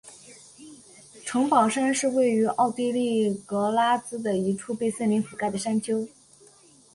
[1.23, 6.07] 城堡山是位于奥地利格拉兹的一处被森林覆盖的山丘。